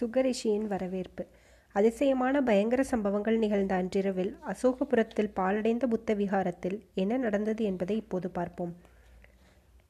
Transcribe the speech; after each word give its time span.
சுகரிஷியின் 0.00 0.66
வரவேற்பு. 0.66 1.22
அதிசயமான 1.74 2.42
பயங்கர 2.42 2.82
சம்பவங்கள் 2.82 3.38
நிகழ்ந்த 3.38 3.72
அன்றிரவில் 3.74 4.32
அசோகபுரத்தில் 4.46 5.32
பாழடைந்த 5.34 5.84
புத்த 5.86 6.14
விகாரத்தில் 6.14 6.76
என்ன 6.94 7.16
நடந்தது 7.16 7.64
என்பதை 7.64 7.96
இப்போது 7.96 8.28
பார்ப்போம். 8.30 8.72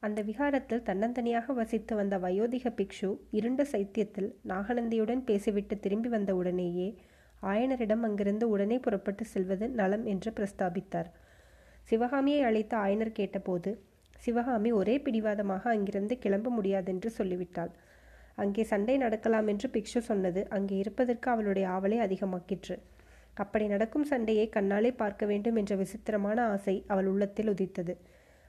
அந்த 0.00 0.22
விகாரத்தில் 0.22 0.82
தன்னந்தனியாக 0.82 1.52
வசித்து 1.52 1.94
வந்த 1.96 2.18
வயோதிக 2.18 2.72
பிக்ஷு 2.78 3.10
இருண்ட 3.30 3.62
சைத்தியத்தில் 3.72 4.28
நாகநந்தியுடன் 4.48 5.22
பேசிவிட்டு 5.24 5.76
திரும்பி 5.78 6.08
வந்த 6.08 6.34
உடனேயே 6.34 6.88
ஆயனரிடம் 7.42 8.04
அங்கிருந்து 8.08 8.48
உடனே 8.48 8.78
புறப்பட்டு 8.78 9.24
செல்வது 9.24 9.68
நலம் 9.68 10.04
என்று 10.04 10.30
பிரஸ்தாபித்தார். 10.30 11.10
சிவகாமியை 11.82 12.42
அழைத்த 12.42 12.76
ஆயனர் 12.76 13.12
கேட்டபோது 13.12 13.72
சிவகாமி 14.18 14.70
ஒரே 14.72 14.98
பிடிவாதமாக 14.98 15.70
அங்கிருந்து 15.70 16.14
கிளம்ப 16.18 16.50
முடியாதென்று 16.50 17.10
சொல்லிவிட்டாள். 17.10 17.72
அங்கே 18.38 18.62
சண்டை 18.64 18.96
நடக்கலாம் 18.96 19.46
என்று 19.52 19.68
பிக்ஷு 19.74 20.00
சொன்னது. 20.10 20.40
அங்கே 20.56 20.74
இருப்பதற்கு 20.76 21.30
அவளுடைய 21.30 21.66
ஆவலை 21.76 21.98
அதிகமாக்கிற்று. 22.06 22.76
அப்படி 23.34 23.64
நடக்கும் 23.66 24.06
சண்டையை 24.10 24.46
கண்ணாலே 24.56 24.90
பார்க்க 25.00 25.24
வேண்டும் 25.30 25.58
என்ற 25.60 25.72
விசித்திரமான 25.76 26.38
ஆசை 26.54 26.74
அவள் 26.92 27.08
உள்ளத்தில் 27.12 27.50
உதித்தது. 27.54 27.94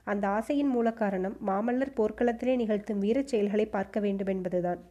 அந்த 0.07 0.25
ஆசையின் 0.37 0.71
மூல 0.75 0.87
காரணம் 1.01 1.35
மாமல்லர் 1.47 1.95
போர்க்களத்திலே 1.97 2.53
நிகழ்த்தும் 2.61 3.01
வீரச் 3.05 3.31
செயல்களை 3.31 3.65
பார்க்க 3.75 3.99
வேண்டும் 4.05 4.31
என்பதுதான். 4.35 4.81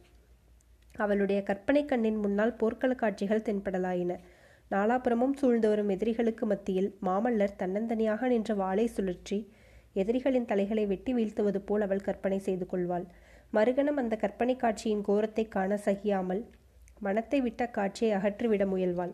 அவளுடைய 0.95 1.39
கற்பனை 1.43 1.81
கண்ணின் 1.85 2.19
முன்னால் 2.23 2.57
போர்க்கள 2.61 2.91
காட்சிகள் 2.95 3.45
தென்படலாயின. 3.47 4.13
நாலாபுரமும் 4.71 5.35
சூழ்ந்து 5.39 5.67
வரும் 5.71 5.91
எதிரிகளுக்கு 5.95 6.45
மத்தியில் 6.45 6.89
மாமல்லர் 7.07 7.57
தன்னந்தனியாக 7.61 8.27
நின்ற 8.27 8.53
வாளை 8.61 8.85
சுழற்றி 8.95 9.39
எதிரிகளின் 10.01 10.47
தலைகளை 10.49 10.83
வெட்டி 10.85 11.11
வீழ்த்துவது 11.13 11.59
போல் 11.67 11.85
அவள் 11.85 12.05
கற்பனை 12.07 12.39
செய்து 12.47 12.65
கொள்வாள். 12.65 13.05
மறுகணம் 13.53 13.99
அந்த 14.01 14.15
கற்பனை 14.15 14.55
காட்சியின் 14.55 15.03
கோரத்தை 15.07 15.43
காண 15.47 15.73
சகியாமல் 15.85 16.41
மனத்தை 17.05 17.39
விட்ட 17.45 17.63
காட்சியை 17.67 18.11
அகற்றிவிட 18.17 18.63
முயல்வாள். 18.65 19.13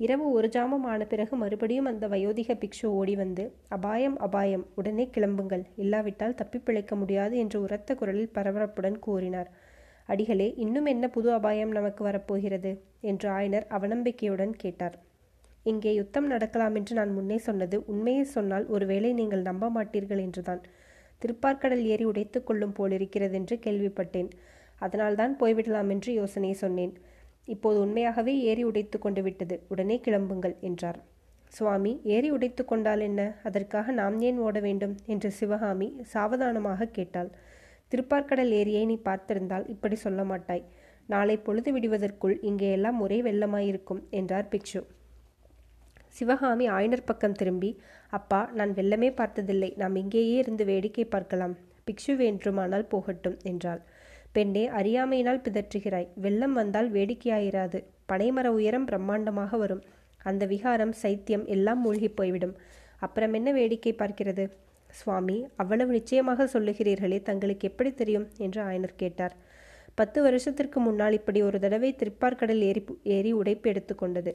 இரவு 0.00 0.26
ஒரு 0.36 0.48
ஜாமம் 0.48 0.86
ஆன 0.92 1.04
பிறகு 1.04 1.34
மறுபடியும் 1.36 1.88
அந்த 1.90 2.04
வயோதிக 2.08 2.54
பிக்ஷு 2.62 2.86
ஓடி 2.98 3.14
வந்து 3.16 3.44
அபாயம் 3.68 4.16
அபாயம் 4.18 4.64
உடனே 4.74 5.04
கிளம்புங்கள். 5.14 5.64
இல்லாவிட்டால் 5.76 6.38
தப்பிப்பிழைக்க 6.40 6.94
முடியாது 6.96 7.34
என்று 7.36 7.58
உரத்த 7.60 7.94
குரலில் 7.94 8.34
பரபரப்புடன் 8.36 8.98
கூறினார். 8.98 9.50
அடிகளே 10.08 10.48
இன்னும் 10.64 10.88
என்ன 10.92 11.04
புது 11.08 11.28
அபாயம் 11.32 11.72
நமக்கு 11.78 12.02
வரப்போகிறது? 12.04 12.72
என்று 13.10 13.28
ஆயனர் 13.38 13.66
அவநம்பிக்கையுடன் 13.76 14.54
கேட்டார். 14.62 14.96
இங்கே 15.66 15.90
யுத்தம் 15.94 16.26
நடக்கலாம் 16.26 16.76
என்று 16.78 16.92
நான் 16.94 17.12
முன்னே 17.12 17.38
சொன்னது 17.38 17.76
உண்மையை 17.86 18.24
சொன்னால் 18.36 18.66
ஒருவேளை 18.66 19.10
நீங்கள் 19.12 19.46
நம்ப 19.50 19.70
மாட்டீர்கள் 19.76 20.24
என்றுதான். 20.26 20.62
திருப்பார்க்கடல் 21.22 21.84
ஏறி 21.84 22.04
உடைத்து 22.04 22.44
கொள்ளும் 22.44 22.72
போலிருக்கிறது 22.72 23.34
என்று 23.34 23.56
கேள்விப்பட்டேன். 23.64 24.30
அதனால்தான் 24.78 25.34
போய்விடலாம் 25.40 25.90
என்று 25.90 26.12
யோசனை 26.12 26.52
சொன்னேன். 26.52 26.92
இப்போது 27.44 27.78
உண்மையாகவே 27.80 28.34
ஏறி 28.40 28.62
உடைத்து 28.64 28.98
கொண்டு 28.98 29.22
விட்டது. 29.22 29.60
உடனே 29.68 30.00
கிளம்புங்கள் 30.04 30.56
என்றார். 30.60 31.00
சுவாமி 31.46 32.00
ஏறி 32.04 32.30
உடைத்து 32.30 32.64
கொண்டால் 32.64 33.00
என்ன? 33.00 33.20
அதற்காக 33.42 33.92
நாம் 33.92 34.20
ஏன் 34.20 34.38
ஓட 34.38 34.60
வேண்டும்? 34.60 34.94
என்று 35.06 35.30
சிவகாமி 35.30 35.88
சாவதானமாக 36.02 36.86
கேட்டாள். 36.86 37.30
திருப்பார்க்கடல் 37.92 38.52
ஏரியை 38.60 38.84
நீ 38.84 38.96
பார்த்திருந்தால் 39.04 39.68
இப்படி 39.68 39.94
சொல்ல 39.94 40.24
மாட்டாய். 40.24 40.64
நாளை 41.06 41.36
பொழுது 41.36 41.70
விடுவதற்குள் 41.72 42.36
இங்கே 42.40 42.70
எல்லாம் 42.70 43.00
ஒரே 43.00 43.22
வெள்ளமாயிருக்கும் 43.22 44.02
என்றார் 44.10 44.48
பிக்ஷு. 44.50 44.82
சிவகாமி 46.16 46.68
ஆயனர் 46.68 47.04
பக்கம் 47.04 47.32
திரும்பி 47.32 47.70
அப்பா 48.10 48.50
நான் 48.54 48.72
வெள்ளமே 48.74 49.10
பார்த்ததில்லை. 49.14 49.70
நாம் 49.76 49.96
இங்கேயே 49.96 50.34
இருந்து 50.36 50.64
வேடிக்கை 50.64 51.04
பார்க்கலாம். 51.04 51.54
பிக்ஷு 51.86 52.16
வேண்டுமானால் 52.16 52.86
போகட்டும் 52.86 53.36
என்றாள். 53.42 53.80
பெண்ணே 54.32 54.68
அறியாமையினால் 54.68 55.44
பிதற்றுகிறாய். 55.46 56.08
வெள்ளம் 56.14 56.52
வந்தால் 56.52 56.92
வேடிக்கையாயிராது. 56.92 57.78
பனைமர 58.08 58.46
உயரம் 58.58 58.86
பிரம்மாண்டமாக 58.86 59.58
வரும். 59.58 59.82
அந்த 60.22 60.46
விகாரம் 60.46 60.94
சைத்தியம் 61.02 61.46
எல்லாம் 61.46 61.80
மூழ்கி 61.80 62.08
போய்விடும். 62.08 62.54
அப்புறம் 62.98 63.32
என்ன 63.32 63.52
வேடிக்கை 63.52 63.92
பார்க்கிறது? 63.92 64.44
சுவாமி 64.90 65.36
அவ்வளவு 65.56 65.92
நிச்சயமாக 65.92 66.44
சொல்லுகிறீர்களே. 66.44 67.22
தங்களுக்கு 67.22 67.68
எப்படி 67.68 67.90
தெரியும்? 67.92 68.26
என்று 68.38 68.60
ஆயனர் 68.62 68.96
கேட்டார். 68.96 69.34
பத்து 69.94 70.22
வருஷத்திற்கு 70.22 70.80
முன்னால் 70.80 71.12
இப்படி 71.12 71.42
ஒரு 71.42 71.58
தடவை 71.58 71.96
திருப்பார்கடல் 71.98 72.62
ஏறி 72.68 72.82
ஏறி 73.02 73.32
உடைப்பு 73.32 73.66
எடுத்துக்கொண்டது 73.72 74.32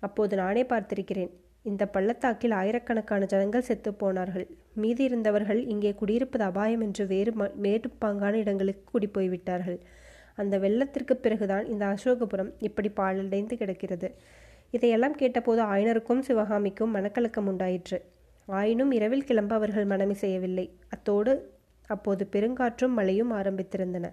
அப்போது 0.00 0.34
நானே 0.42 0.62
பார்த்திருக்கிறேன். 0.72 1.30
இந்த 1.70 1.84
பள்ளத்தாக்கில் 1.94 2.54
ஆயிரக்கணக்கான 2.58 3.26
ஜனங்கள் 3.32 3.66
செத்து 3.68 3.90
போனார்கள். 3.94 4.46
மீதி 4.82 5.02
இருந்தவர்கள் 5.04 5.60
இங்கே 5.72 5.90
குடியிருப்பது 6.00 6.44
அபாயம் 6.44 6.82
என்று 6.86 7.04
வேறு 7.06 7.32
ம 7.40 7.48
மேட்டுப்பாங்கான 7.64 8.32
இடங்களுக்கு 8.42 8.84
குடிப்போய்விட்டார்கள் 8.92 9.78
அந்த 10.34 10.54
வெள்ளத்திற்கு 10.58 11.14
பிறகுதான் 11.24 11.66
இந்த 11.66 11.84
அசோகபுரம் 11.94 12.52
இப்படி 12.68 12.90
பாழடைந்து 13.00 13.54
கிடக்கிறது. 13.62 14.08
இதையெல்லாம் 14.70 15.18
கேட்டபோது 15.20 15.60
ஆயனருக்கும் 15.62 16.24
சிவகாமிக்கும் 16.28 16.94
மனக்கலக்கம் 16.96 17.48
உண்டாயிற்று. 17.52 17.98
ஆயினும் 18.48 18.92
இரவில் 18.98 19.24
கிளம்ப 19.24 19.52
அவர்கள் 19.54 19.90
மனமி 19.92 20.16
செய்யவில்லை 20.22 20.66
அத்தோடு 20.88 21.32
அப்போது 21.90 22.22
பெருங்காற்றும் 22.32 22.96
மழையும் 22.98 23.32
ஆரம்பித்திருந்தன. 23.32 24.06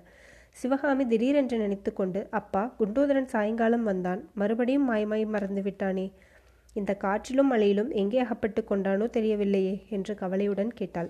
சிவகாமி 0.62 1.03
திடீரென்று 1.06 1.57
நினைத்து 1.57 1.94
கொண்டு 1.94 2.28
அப்பா 2.29 2.62
குண்டோதரன் 2.79 3.29
சாயங்காலம் 3.34 3.84
வந்தான். 3.84 4.22
மறுபடியும் 4.34 4.88
மாய்மாய் 4.90 5.25
மறந்து 5.25 5.62
விட்டானே? 5.62 6.06
இந்த 6.75 6.91
காற்றிலும் 6.94 7.50
மழையிலும் 7.51 7.91
எங்கே 7.91 8.19
அகப்பட்டு 8.19 8.62
கொண்டானோ 8.62 9.06
தெரியவில்லையே? 9.09 9.75
என்று 9.90 10.13
கவலையுடன் 10.16 10.73
கேட்டாள். 10.73 11.09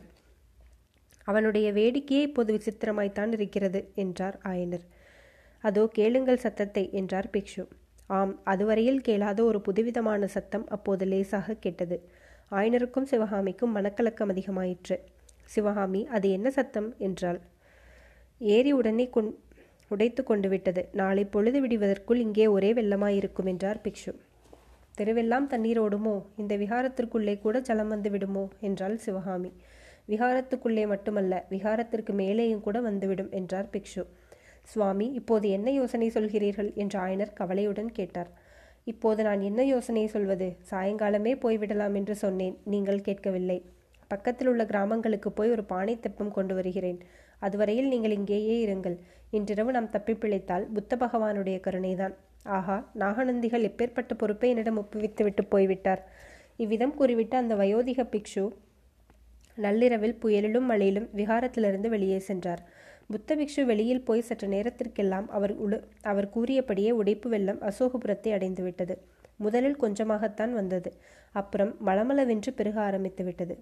அவனுடைய 1.24 1.68
வேடிக்கையே 1.72 2.22
இப்போது 2.22 2.52
விசித்திரமாய்த்தான் 2.58 3.32
இருக்கிறது 3.32 3.80
என்றார் 3.96 4.38
ஆயனர். 4.44 4.86
அதோ 5.64 5.84
கேளுங்கள் 5.88 6.38
சத்தத்தை 6.38 6.84
என்றார் 6.92 7.30
பிக்ஷு. 7.30 7.64
ஆம் 8.10 8.34
அதுவரையில் 8.44 9.02
கேளாத 9.02 9.40
ஒரு 9.44 9.62
புதுவிதமான 9.62 10.28
சத்தம் 10.28 10.66
அப்போது 10.68 11.06
லேசாக 11.06 11.54
கேட்டது. 11.54 11.98
ஆயனருக்கும் 12.52 13.10
சிவகாமிக்கும் 13.12 13.76
மனக்கலக்கம் 13.76 14.32
அதிகமாயிற்று. 14.34 14.98
சிவகாமி 15.46 16.02
அது 16.08 16.28
என்ன 16.30 16.50
சத்தம்? 16.50 16.90
என்றாள். 16.98 17.40
ஏரி 18.40 18.72
உடனே 18.72 19.10
கொண் 19.10 19.30
உடைத்து 19.88 20.24
கொண்டு 20.24 20.50
விட்டது. 20.50 20.90
நாளை 20.92 21.26
பொழுது 21.26 21.68
விடுவதற்குள் 21.68 22.20
இங்கே 22.20 22.48
ஒரே 22.48 22.74
வெள்ளமாயிருக்கும் 22.74 23.46
என்றார் 23.46 23.82
பிக்ஷு. 23.84 24.14
தெருவெல்லாம் 24.98 25.48
தண்ணீர் 25.48 25.82
ஓடுமோ? 25.82 26.24
இந்த 26.38 26.58
விகாரத்திற்குள்ளே 26.58 27.40
கூட 27.40 27.60
ஜலம் 27.60 27.88
வந்து 27.88 28.10
விடுமோ? 28.10 28.50
என்றாள் 28.60 28.98
சிவகாமி. 28.98 29.52
விகாரத்துக்குள்ளே 30.10 30.88
மட்டுமல்ல 30.88 31.46
விகாரத்திற்கு 31.50 32.14
மேலேயும் 32.14 32.62
கூட 32.62 32.82
வந்துவிடும் 32.82 33.32
என்றார் 33.32 33.70
பிக்ஷு. 33.72 34.06
சுவாமி 34.64 35.12
இப்போது 35.12 35.50
என்ன 35.50 35.72
யோசனை 35.72 36.10
சொல்கிறீர்கள்? 36.10 36.74
என்று 36.74 37.00
ஆயனர் 37.00 37.34
கவலையுடன் 37.34 37.92
கேட்டார். 37.92 38.30
இப்போது 38.84 39.24
நான் 39.24 39.42
என்ன 39.42 39.64
யோசனை 39.64 40.08
சொல்வது? 40.08 40.56
சாயங்காலமே 40.70 41.34
போய்விடலாம் 41.42 41.96
என்று 41.96 42.16
சொன்னேன். 42.16 42.58
நீங்கள் 42.64 43.02
கேட்கவில்லை. 43.02 43.66
பக்கத்தில் 44.08 44.48
உள்ள 44.48 44.66
கிராமங்களுக்கு 44.66 45.32
போய் 45.32 45.52
ஒரு 45.52 45.64
பானை 45.64 46.00
தெப்பம் 46.00 46.32
கொண்டு 46.32 46.56
வருகிறேன். 46.56 47.00
அதுவரையில் 47.40 47.88
நீங்கள் 47.88 48.12
இங்கேயே 48.12 48.56
இருங்கள். 48.66 48.98
இன்றிரவு 49.32 49.72
நாம் 49.72 49.90
தப்பி 49.90 50.14
பிழைத்தால் 50.14 50.66
புத்த 50.68 50.96
பகவானுடைய 50.96 51.58
கருணைதான். 51.68 52.16
ஆஹா 52.58 52.78
நாகநந்திகள் 53.00 53.68
எப்பேற்பட்ட 53.70 54.14
பொறுப்பை 54.18 54.50
என்னிடம் 54.50 54.80
ஒப்புவித்துவிட்டு 54.82 55.44
போய்விட்டார். 55.50 56.02
இவ்விதம் 56.58 56.94
கூறிவிட்டு 56.94 57.38
அந்த 57.38 57.56
வயோதிக 57.56 58.04
பிக்ஷு 58.14 58.46
நள்ளிரவில் 59.56 60.18
புயலிலும் 60.22 60.68
மழையிலும் 60.70 61.08
விகாரத்திலிருந்து 61.16 61.88
வெளியே 61.88 62.20
சென்றார். 62.20 62.62
புத்த 63.08 63.36
பிக்ஷு 63.36 63.66
வெளியில் 63.66 64.04
போய் 64.04 64.22
சற்று 64.22 64.48
நேரத்திற்கெல்லாம் 64.48 65.28
அவர் 65.30 65.54
உடு 65.56 65.78
அவர் 66.02 66.30
கூறியபடியே 66.30 66.92
உடைப்பு 66.92 67.30
வெள்ளம் 67.30 67.62
அசோகபுரத்தை 67.62 68.32
அடைந்துவிட்டது 68.38 68.96
முதலில் 69.38 69.82
கொஞ்சமாகத்தான் 69.82 70.54
வந்தது. 70.54 70.90
அப்புறம் 71.32 71.74
மளமளவென்று 71.86 72.52
பெருக 72.56 72.78
ஆரம்பித்து 72.82 73.24
விட்டது. 73.24 73.56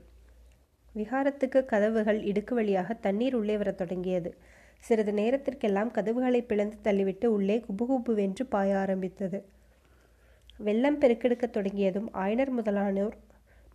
விகாரத்துக்கு 0.96 1.66
கதவுகள் 1.66 2.20
இடுக்கு 2.24 2.54
வழியாக 2.54 2.94
தண்ணீர் 2.94 3.36
உள்ளே 3.36 3.58
வரத் 3.58 3.78
தொடங்கியது. 3.78 4.36
சிறிது 4.80 5.14
நேரத்திற்கெல்லாம் 5.14 5.92
கதவுகளை 5.92 6.42
பிளந்து 6.42 6.78
தள்ளிவிட்டு 6.84 7.26
உள்ளே 7.26 7.64
குபுகுபுவென்று 7.66 8.44
பாய 8.50 8.78
ஆரம்பித்தது. 8.78 9.44
வெள்ளம் 10.58 11.00
பெருக்கெடுக்கத் 11.02 11.50
தொடங்கியதும் 11.50 12.10
ஆயனர் 12.14 12.50
முதலானோர் 12.50 13.16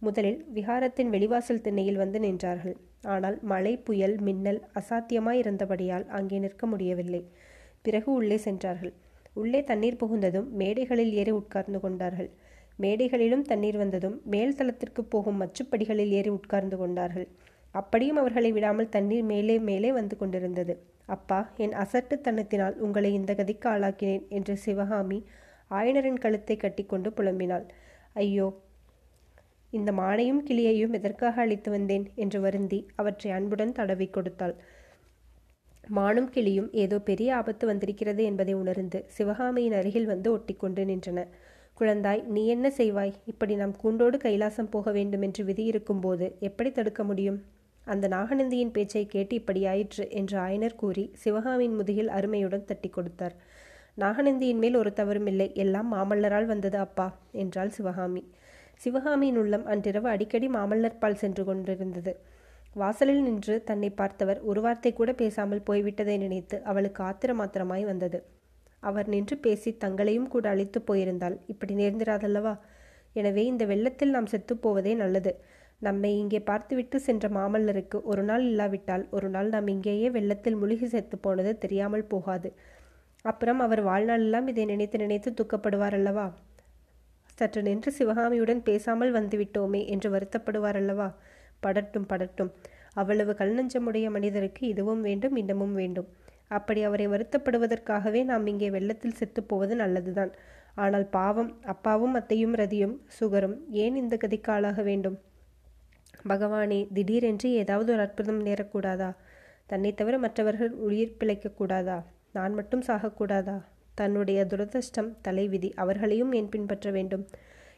முதலில் 0.00 0.46
விகாரத்தின் 0.54 1.10
வெளிவாசல் 1.10 1.60
திண்ணையில் 1.60 1.96
வந்து 1.96 2.18
நின்றார்கள். 2.18 2.76
ஆனால் 3.02 3.38
மழை 3.42 3.76
புயல் 3.76 4.18
மின்னல் 4.18 4.60
அசாத்தியமாய் 4.74 5.40
இருந்தபடியால் 5.42 6.06
அங்கே 6.08 6.38
நிற்க 6.38 6.66
முடியவில்லை. 6.66 7.22
பிறகு 7.82 8.12
உள்ளே 8.12 8.36
சென்றார்கள். 8.36 8.92
உள்ளே 9.34 9.64
தண்ணீர் 9.64 10.00
புகுந்ததும் 10.00 10.48
மேடைகளில் 10.58 11.12
ஏறி 11.12 11.30
உட்கார்ந்து 11.30 11.80
கொண்டார்கள். 11.80 12.30
மேடைகளிலும் 12.78 13.46
தண்ணீர் 13.50 13.78
வந்ததும் 13.82 14.16
மேல் 14.32 14.56
தளத்திற்கு 14.58 15.02
போகும் 15.14 15.40
மச்சுப்படிகளில் 15.42 16.12
ஏறி 16.18 16.30
உட்கார்ந்து 16.38 16.76
கொண்டார்கள். 16.76 17.26
அப்படியும் 17.74 18.20
அவர்களை 18.22 18.50
விடாமல் 18.52 18.92
தண்ணீர் 18.94 19.26
மேலே 19.32 19.56
மேலே 19.68 19.90
வந்து 19.98 20.14
கொண்டிருந்தது. 20.16 20.74
அப்பா 21.16 21.38
என் 21.64 21.74
அசட்டுத்தனத்தினால் 21.82 22.76
உங்களை 22.86 23.10
இந்த 23.18 23.32
கதிக்கு 23.34 23.68
ஆளாக்கினேன் 23.74 24.24
என்று 24.38 24.54
சிவகாமி 24.64 25.18
ஆயனரின் 25.70 26.22
கழுத்தை 26.24 26.56
கட்டிக்கொண்டு 26.56 27.08
புலம்பினாள். 27.18 27.66
ஐயோ 28.14 28.48
இந்த 29.72 29.90
மானையும் 29.92 30.42
கிளியையும் 30.46 30.94
எதற்காக 30.98 31.40
அழைத்து 31.42 31.70
வந்தேன் 31.74 32.06
என்று 32.14 32.38
வருந்தி 32.44 32.78
அவற்றை 33.00 33.30
அன்புடன் 33.36 33.76
தடவி 33.78 34.06
கொடுத்தாள். 34.10 34.54
மானும் 35.90 36.28
கிளியும் 36.34 36.68
ஏதோ 36.82 36.96
பெரிய 37.08 37.28
ஆபத்து 37.36 37.64
வந்திருக்கிறது 37.70 38.22
என்பதை 38.30 38.54
உணர்ந்து 38.62 38.98
சிவகாமியின் 39.16 39.76
அருகில் 39.80 40.10
வந்து 40.12 40.28
ஒட்டிக்கொண்டு 40.36 40.82
நின்றன. 40.90 41.20
குழந்தாய் 41.80 42.22
நீ 42.26 42.46
என்ன 42.46 42.66
செய்வாய்? 42.70 43.12
இப்படி 43.24 43.54
நாம் 43.54 43.72
கூண்டோடு 43.82 44.16
கைலாசம் 44.16 44.68
போக 44.70 44.92
வேண்டும் 44.92 45.22
என்று 45.22 45.42
விதி 45.44 45.64
இருக்கும்போது 45.64 46.26
எப்படி 46.38 46.70
தடுக்க 46.70 47.02
முடியும்? 47.04 47.38
அந்த 47.84 48.08
நாகநந்தியின் 48.08 48.72
பேச்சை 48.72 49.06
கேட்டு 49.06 49.34
இப்படியாயிற்று 49.40 50.04
என்று 50.10 50.36
ஆயனர் 50.38 50.76
கூறி 50.76 51.04
சிவகாமியின் 51.22 51.76
முதுகில் 51.78 52.08
அருமையுடன் 52.08 52.64
தட்டி 52.64 52.88
கொடுத்தார். 52.88 53.34
நாகநந்தியின் 53.98 54.60
மேல் 54.62 54.76
ஒரு 54.76 54.90
தவறுமில்லை 54.92 55.52
எல்லாம் 55.54 55.88
மாமல்லரால் 55.94 56.46
வந்தது 56.46 56.78
அப்பா 56.78 57.06
என்றாள் 57.32 57.68
சிவகாமி. 57.68 58.22
சிவகாமியின் 58.76 59.36
உள்ளம் 59.36 59.66
அன்றிரவு 59.66 60.08
அடிக்கடி 60.08 60.48
மாமல்லர் 60.48 60.98
பால் 60.98 61.20
சென்று 61.22 61.44
கொண்டிருந்தது. 61.44 62.14
வாசலில் 62.76 63.22
நின்று 63.22 63.56
தன்னை 63.64 63.90
பார்த்தவர் 63.90 64.42
ஒரு 64.42 64.60
வார்த்தை 64.60 64.92
கூட 64.92 65.12
பேசாமல் 65.12 65.66
போய்விட்டதை 65.70 66.18
நினைத்து 66.18 66.58
அவளுக்கு 66.62 67.02
ஆத்திரமாத்திரமாய் 67.04 67.84
வந்தது. 67.84 68.20
அவர் 68.82 69.08
நின்று 69.08 69.36
பேசி 69.36 69.70
தங்களையும் 69.76 70.28
கூட 70.28 70.44
அழைத்து 70.52 70.78
போயிருந்தால் 70.82 71.36
இப்படி 71.46 71.74
நேர்ந்திராதல்லவா? 71.74 72.54
எனவே 73.16 73.42
இந்த 73.52 73.64
வெள்ளத்தில் 73.72 74.14
நாம் 74.16 74.32
செத்துப்போவதே 74.32 74.92
நல்லது. 74.94 75.32
நம்மை 75.82 76.10
இங்கே 76.22 76.40
பார்த்துவிட்டு 76.50 76.96
சென்ற 77.00 77.26
மாமல்லருக்கு 77.28 77.98
ஒரு 78.02 78.22
நாள் 78.22 78.44
இல்லாவிட்டால் 78.50 79.04
ஒரு 79.10 79.28
நாள் 79.28 79.48
நாம் 79.48 79.70
இங்கேயே 79.74 80.08
வெள்ளத்தில் 80.10 80.60
முழுகி 80.62 80.88
செத்து 80.94 81.16
போனது 81.18 81.52
தெரியாமல் 81.58 82.06
போகாது. 82.06 82.48
அப்புறம் 83.24 83.60
அவர் 83.60 83.82
வாழ்நாளெல்லாம் 83.82 84.46
இதை 84.52 84.64
நினைத்து 84.64 84.98
நினைத்து 84.98 85.30
துக்கப்படுவார் 85.40 85.96
அல்லவா 85.98 86.26
சற்று 87.38 87.60
நின்று 87.62 87.90
சிவகாமியுடன் 87.98 88.62
பேசாமல் 88.62 89.12
வந்துவிட்டோமே 89.12 89.80
என்று 89.86 90.08
வருத்தப்படுவார் 90.14 90.78
அல்லவா 90.80 91.08
படட்டும் 91.62 92.08
படட்டும். 92.12 92.50
அவ்வளவு 92.94 93.32
கல்நஞ்சமுடைய 93.40 94.06
மனிதருக்கு 94.10 94.62
இதுவும் 94.72 95.02
வேண்டும் 95.08 95.36
இன்னமும் 95.36 95.74
வேண்டும். 95.74 96.08
அப்படி 96.50 96.82
அவரை 96.82 97.06
வருத்தப்படுவதற்காகவே 97.08 98.24
நாம் 98.24 98.46
இங்கே 98.46 98.70
வெள்ளத்தில் 98.70 99.18
செத்துப்போவது 99.20 99.74
நல்லதுதான். 99.74 100.32
ஆனால் 100.74 101.06
பாவம் 101.08 101.50
அப்பாவும் 101.64 102.14
அத்தையும் 102.14 102.54
ரதியும் 102.54 102.94
சுகரும் 103.20 103.56
ஏன் 103.70 103.96
இந்த 103.96 104.16
கதிக்கு 104.16 104.50
ஆளாக 104.50 104.82
வேண்டும்? 104.82 105.18
பகவானே 106.28 106.80
திடீரென்று 106.92 107.50
ஏதாவது 107.52 107.92
ஒரு 107.92 108.02
அற்புதம் 108.02 108.40
நேரக்கூடாதா? 108.44 109.10
தன்னை 109.66 109.94
தவிர 109.94 110.18
மற்றவர்கள் 110.18 110.70
உயிர் 110.70 111.16
பிழைக்கக்கூடாதா? 111.20 111.98
நான் 112.32 112.54
மட்டும் 112.54 112.82
சாகக்கூடாதா? 112.86 113.58
தன்னுடைய 113.94 114.40
துரதிருஷ்டம் 114.44 115.10
தலைவிதி 115.22 115.70
அவர்களையும் 115.74 116.32
ஏன் 116.32 116.48
பின்பற்ற 116.48 116.90
வேண்டும்? 116.90 117.24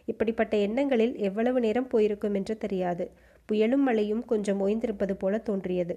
இப்படிப்பட்ட 0.04 0.54
எண்ணங்களில் 0.56 1.14
எவ்வளவு 1.16 1.60
நேரம் 1.60 1.88
போயிருக்கும் 1.88 2.34
என்று 2.34 2.54
தெரியாது. 2.58 3.04
புயலும் 3.48 3.84
மழையும் 3.86 4.24
கொஞ்சம் 4.24 4.60
ஓய்ந்திருப்பது 4.66 5.12
போல 5.12 5.38
தோன்றியது. 5.38 5.94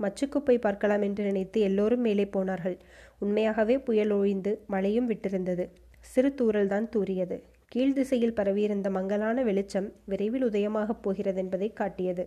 மச்சுக்குப்பை 0.00 0.56
பார்க்கலாம் 0.58 1.02
என்று 1.02 1.24
நினைத்து 1.24 1.60
எல்லோரும் 1.60 2.00
மேலே 2.00 2.26
போனார்கள். 2.26 2.76
உண்மையாகவே 3.18 3.78
புயல் 3.78 4.10
ஒழிந்து 4.10 4.52
மழையும் 4.66 5.10
விட்டிருந்தது. 5.10 5.64
சிறு 6.00 6.34
தூறல்தான் 6.36 6.88
தூறியது. 6.96 7.36
கீழ் 7.68 7.92
திசையில் 7.92 8.34
பரவியிருந்த 8.34 8.90
மங்கலான 8.90 9.42
வெளிச்சம் 9.42 9.92
விரைவில் 10.04 10.44
உதயமாகப் 10.44 11.02
போகிறது 11.02 11.38
என்பதை 11.38 11.72
காட்டியது. 11.72 12.24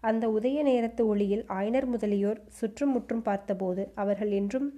அந்த 0.00 0.24
உதய 0.28 0.62
நேரத்து 0.62 1.06
ஒளியில் 1.06 1.44
ஆயனர் 1.48 1.86
முதலியோர் 1.86 2.40
சுற்றும் 2.48 2.92
முற்றும் 2.92 3.22
பார்த்தபோது 3.22 3.82
அவர்கள் 3.94 4.30
என்றும் 4.30 4.68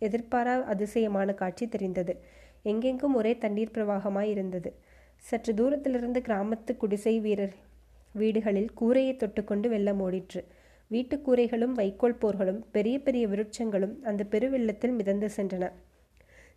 எதிர்பாரா 0.00 0.56
அதிசயமான 0.64 1.32
காட்சி 1.32 1.68
தெரிந்தது. 1.68 2.14
எங்கெங்கும் 2.62 3.14
ஒரே 3.14 3.38
தண்ணீர் 3.38 3.74
பிரவாகமாய் 3.74 4.30
இருந்தது. 4.34 4.70
சற்று 5.16 5.54
தூரத்திலிருந்து 5.54 6.22
கிராமத்து 6.28 6.76
குடிசை 6.76 7.20
வீரர் 7.20 7.54
வீடுகளில் 8.14 8.70
கூரையை 8.74 9.14
தொட்டுக்கொண்டு 9.14 9.68
வெள்ளம் 9.68 10.00
ஓடிற்று. 10.00 10.42
வீட்டுக்கூரைகளும் 10.90 11.72
வைக்கோல் 11.72 12.18
போர்களும் 12.20 12.62
பெரிய 12.70 12.98
பெரிய 12.98 13.28
விருட்சங்களும் 13.28 14.02
அந்த 14.02 14.24
பெருவெள்ளத்தில் 14.30 14.94
மிதந்து 14.94 15.28
சென்றன. 15.36 15.70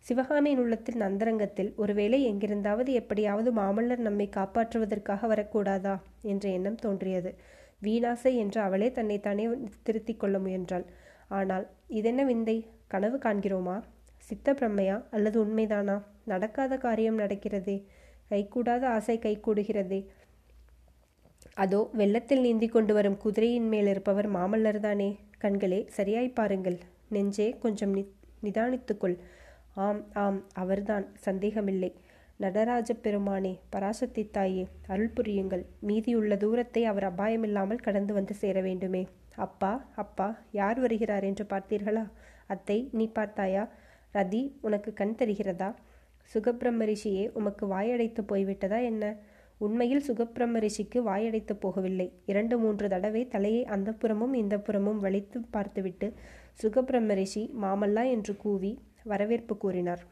சிவகாமியின் 0.00 0.58
உள்ளத்தில் 0.58 0.96
நந்தரங்கத்தில் 0.96 1.72
ஒருவேளை 1.76 2.22
எங்கிருந்தாவது 2.22 2.92
எப்படியாவது 2.92 3.52
மாமல்லர் 3.52 3.96
நம்மை 3.96 4.28
காப்பாற்றுவதற்காக 4.36 5.26
வரக்கூடாதா? 5.26 5.98
என்ற 6.22 6.48
எண்ணம் 6.48 6.74
தோன்றியது. 6.74 7.34
வீணாசை 7.82 8.34
என்று 8.34 8.60
அவளே 8.60 8.92
தன்னை 8.92 9.20
தானே 9.20 9.48
திருத்திக் 9.82 10.20
கொள்ள 10.20 10.38
முயன்றாள். 10.38 10.84
ஆனால் 11.28 11.68
இதென்ன 11.88 12.24
விந்தை? 12.24 12.66
கனவு 12.86 13.16
காண்கிறோமா? 13.16 13.82
சித்த 14.18 14.52
பிரம்மையா 14.52 15.02
அல்லது 15.10 15.44
உண்மைதானா? 15.44 16.02
நடக்காத 16.24 16.76
காரியம் 16.76 17.18
நடக்கிறதே. 17.18 17.84
கைகூடாத 18.30 18.82
ஆசை 18.82 19.18
கைகூடுகிறதே. 19.18 20.06
அதோ 21.56 21.80
வெள்ளத்தில் 22.00 22.40
நீந்தி 22.40 22.66
கொண்டு 22.68 22.92
வரும் 22.94 23.18
குதிரையின் 23.24 23.68
மேல் 23.72 23.86
இருப்பவர் 23.86 24.28
மாமல்லர் 24.36 24.80
தானே. 24.80 25.08
கண்களே 25.38 25.80
சரியாய் 25.96 26.36
பாருங்கள். 26.38 26.78
நெஞ்சே 27.08 27.48
கொஞ்சம் 27.58 27.92
நி 27.96 28.02
நிதானித்துக்கொள் 28.42 29.16
ஆம் 29.86 30.00
ஆம் 30.14 30.40
அவர்தான். 30.62 31.06
சந்தேகமில்லை. 31.26 31.90
நடராஜ 32.40 32.90
பெருமானே 33.04 33.52
பராசக்தி 33.70 34.22
தாயே 34.30 34.64
அருள் 34.86 35.14
புரியுங்கள். 35.16 35.64
மீதியுள்ள 35.80 36.36
தூரத்தை 36.36 36.82
அவர் 36.84 37.06
அபாயமில்லாமல் 37.10 37.84
கடந்து 37.86 38.12
வந்து 38.14 38.34
சேர 38.34 38.60
வேண்டுமே. 38.60 39.02
அப்பா 39.36 39.72
அப்பா 39.94 40.28
யார் 40.52 40.78
வருகிறார் 40.80 41.24
என்று 41.24 41.44
பார்த்தீர்களா? 41.52 42.04
அத்தை 42.46 42.78
நீ 42.92 43.04
பார்த்தாயா? 43.18 43.62
ரதி 44.14 44.42
உனக்கு 44.60 44.92
கண் 44.92 45.14
தெரிகிறதா? 45.14 45.70
சுகபிரம்ம 46.34 46.84
ரிஷியே 46.84 47.24
உமக்கு 47.38 47.66
வாயடைத்து 47.66 48.22
போய்விட்டதா 48.32 48.78
என்ன? 48.84 49.04
உண்மையில் 49.64 50.06
சுகப்பிரம 50.08 50.60
ரிஷிக்கு 50.64 50.98
வாயடைத்து 51.08 51.54
போகவில்லை. 51.64 52.06
இரண்டு 52.26 52.54
மூன்று 52.62 52.86
தடவை 52.92 53.22
தலையை 53.34 53.62
அந்த 53.74 53.90
புறமும் 54.02 54.34
இந்த 54.42 54.56
புறமும் 54.66 55.02
வலித்து 55.04 55.38
பார்த்துவிட்டு 55.50 56.08
சுகப்பிரம 56.62 57.14
ரிஷி 57.20 57.44
மாமல்லா 57.62 58.04
என்று 58.16 58.34
கூவி 58.36 58.72
வரவேற்பு 59.10 59.54
கூறினார். 59.56 60.02